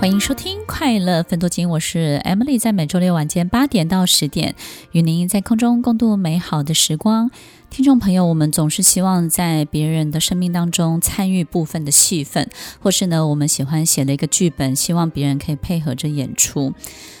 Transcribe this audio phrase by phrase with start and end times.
[0.00, 4.54] 欢迎收听《快乐分多金》，我是 Emily，在每周六晚间八点到十点，
[4.92, 7.32] 与您在空中共度美好的时光。
[7.68, 12.48] 听众朋友，我们总是希望在别人的生命当中参与部分的戏份，
[12.78, 16.72] 或是呢，我们喜欢写了一个剧本，希望别人可以配合着演出。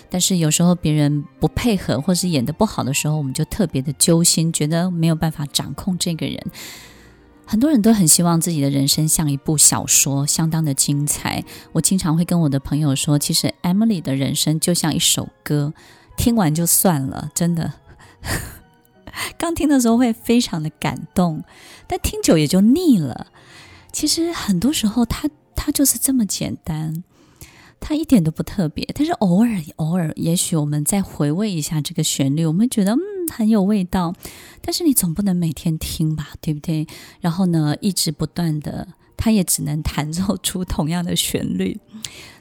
[0.08, 6.40] 但是有时候别人不配合，或是演得不好的时候，我们就特别的揪心，觉得没有办法掌控这个人。
[7.50, 11.42] 很多人都很希望自己的人生像一部小说，相当的精彩。
[11.72, 15.72] 我经常会跟我的朋友说，其实 Emily 的人生就像一首歌，
[16.18, 17.72] 听完就算了，真的。
[19.38, 21.42] 刚听的时候会非常的感动，
[21.86, 23.28] 但听久也就腻了。
[23.90, 27.02] 其实很多时候，它它就是这么简单。
[27.80, 32.98] 它一点都不特别，但是偶尔偶尔，也许我们再回味一下这个旋律，我们觉得嗯
[33.30, 34.14] 很有味道。
[34.60, 36.86] 但是你总不能每天听吧，对不对？
[37.20, 41.78] 然后呢，一直不断的，它也只能弹奏出同样的旋律。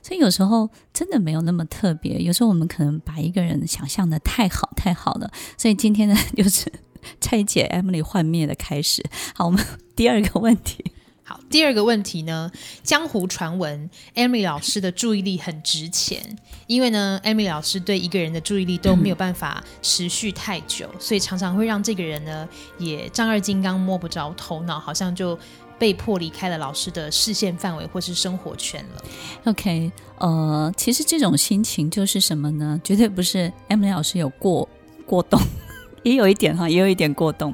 [0.01, 2.19] 所以有时候真的没有那么特别。
[2.19, 5.31] 有时候我们可能把一个人想象的太好太好了。
[5.57, 6.71] 所以今天呢，就是
[7.19, 9.03] 拆解 Emily 幻灭的开始。
[9.35, 9.63] 好，我们
[9.95, 10.93] 第二个问题。
[11.29, 12.49] 好，第二个问题呢，
[12.83, 22.47] 江湖传闻，Amy 老师的注意力很值钱，因为呢，Amy 老师对一个人的注意力都没有办法持续太久，所以常常会让这个人呢
[22.79, 25.37] 也丈二金刚摸不着头脑，好像就
[25.77, 29.03] 被迫离开了老师的视线范围或是生活圈了。
[29.47, 32.79] OK，呃，其实这种心情就是什么呢？
[32.85, 34.69] 绝对不是 Amy 老师有过
[35.05, 35.37] 过动，
[36.03, 37.53] 也有一点哈，也有一点过动。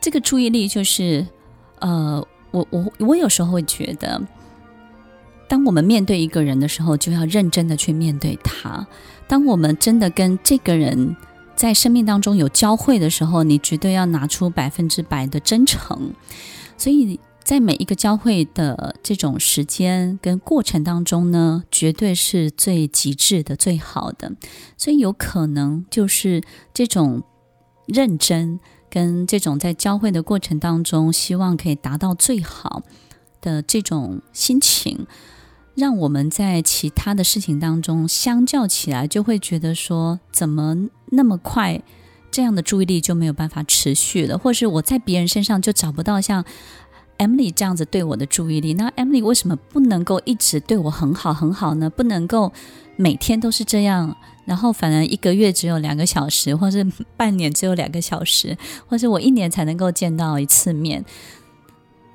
[0.00, 1.26] 这个注意力就是
[1.80, 2.26] 呃。
[2.52, 4.22] 我我我有时候会觉得，
[5.48, 8.86] 当我们面对一个人的时候，就要认真的去面对他。
[9.26, 11.16] 当我们真的跟这个人
[11.56, 16.12] 在生命当中有交汇的时候，你绝对要拿出百分之百的真诚。
[16.76, 24.32] 所以在每一个交汇的这种时间跟过程当中呢，绝对是最极致的、最好的。
[24.76, 26.42] 所以有可能就是
[26.74, 27.22] 这种
[27.86, 28.60] 认真。
[28.92, 32.82] 跟这种在交汇的过程当中，希望可以达到最好
[33.40, 35.06] 的这种心情，
[35.74, 41.80] 让我们在其他的事情当中相较起来，就会觉得说，怎么那么快，
[42.30, 46.44] 这样的注意力就没有办法持续了，或是我在别人身上就找不到像
[47.16, 48.74] Emily 这样子对我的注意力。
[48.74, 51.88] 那 Emily 为什么不能够一直对我很好很好呢？
[51.88, 52.52] 不能够
[52.96, 54.18] 每天都是这样？
[54.44, 56.84] 然后，反而一个月只有两个小时，或是
[57.16, 58.58] 半年只有两个小时，
[58.88, 61.04] 或是我一年才能够见到一次面，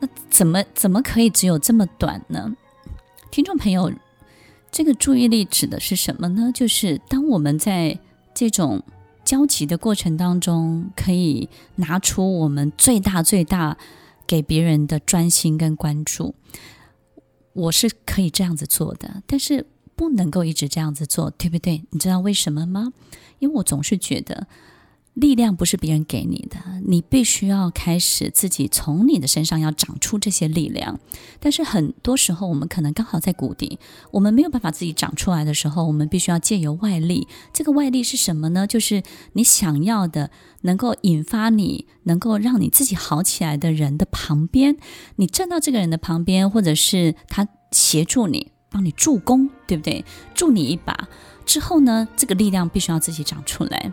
[0.02, 2.54] 那怎么怎么可以只有这么短呢？
[3.32, 3.94] 听众朋友，
[4.70, 6.52] 这个注意力指的是什么呢？
[6.54, 7.98] 就是当我们在
[8.34, 8.84] 这种
[9.24, 13.78] 交集的过程当中，可以拿出我们最大最大
[14.28, 16.36] 给别人的专心跟关注，
[17.54, 19.66] 我是可以这样子做的，但是。
[19.98, 21.84] 不能够一直这样子做，对不对？
[21.90, 22.94] 你知道为什么吗？
[23.40, 24.48] 因为我总是觉得，
[25.16, 31.00] 力量不是别人给你的，你必须要开始自己从你的身上要长出这些力量。
[31.40, 33.80] 但是很多时候，我们可能刚好在谷底，
[34.12, 37.28] 我们没有办法自己长出来的时候，我们必须要借由外力。
[37.52, 38.68] 这个外力是什么呢？
[38.68, 39.02] 就是
[39.34, 40.30] 你想要的，
[40.62, 44.78] 能够引发你，能够让你自己好起来的人的旁边，
[45.16, 48.52] 你站到这个人的旁边，或者是他协助你。
[48.78, 50.06] 帮你助攻，对不对？
[50.36, 50.96] 助你一把
[51.48, 53.92] 之后呢，这个力量必须要自己长出来。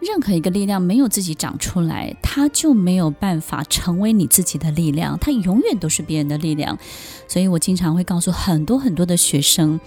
[0.00, 6.78] 任何一个力量没有自己长出来，它就没有办法成为你自己的力量，它永远都是别人的力量。
[7.26, 9.80] 所以我经常会告诉很多很多的学生，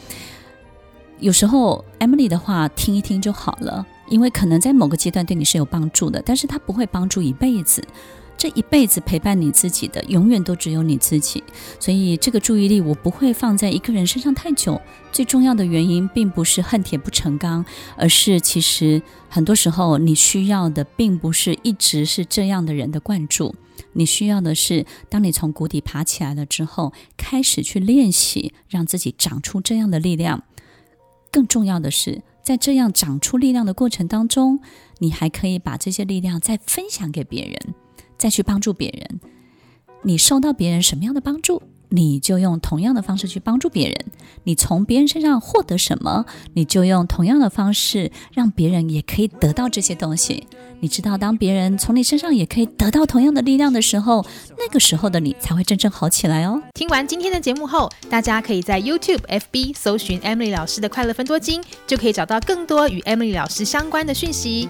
[1.19, 7.83] 有时候 Emily 的话听一听就好了，因为可能在某个阶段对你是有帮助的，但是它不会帮助一辈子。
[8.41, 11.43] 这一辈子陪伴你自己的，永远都只有你自己。
[11.79, 14.81] 所以这个注意力我不会放在一个人身上太久。
[15.11, 17.63] 最重要的原因并不是恨铁不成钢，
[17.95, 23.53] 而是其实很多时候你需要的并不是一直是这样的人的关注，
[23.93, 30.41] 你需要的是当你从谷底爬起来了之后，开始去练习让自己长出这样的力量。
[31.31, 34.61] 更重要的是，在这样长出力量的过程当中，
[34.97, 37.75] 你还可以把这些力量再分享给别人。
[38.21, 39.19] 再去帮助别人，
[40.03, 44.05] 你受到别人什么样的帮助，你就用同样的方式去帮助别人。
[44.43, 50.45] 你从别人身上获得什么，你就用同样的方式让别人也可以得到这些东西。
[50.81, 54.23] 你知道，当别人从你身上也可以得到同样的力量的时候，
[54.59, 56.61] 那个时候的你才会真正好起来哦。
[56.75, 64.69] 听完今天的节目后，大家可以在 YouTube、FB 搜寻 Emily 老师的快乐分多金，就可以找到更多与 Emily 老师相关的讯息。